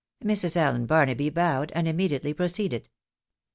[0.25, 0.55] Mrs.
[0.55, 2.89] Allen BarnalDy bowed, and immediately proceeded.